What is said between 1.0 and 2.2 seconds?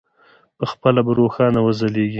به روښانه وځلېږي.